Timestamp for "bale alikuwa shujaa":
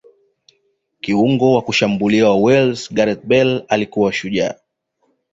3.25-4.53